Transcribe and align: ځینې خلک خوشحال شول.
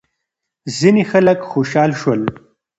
ځینې 0.77 1.03
خلک 1.11 1.39
خوشحال 1.51 1.91
شول. 2.01 2.21